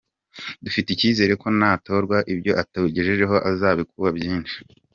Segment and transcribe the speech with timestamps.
[0.63, 4.57] Dufite icyizere ko natorwa ibyo atugejejeho azabikuba byinshi.